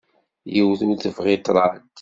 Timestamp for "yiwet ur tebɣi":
0.53-1.35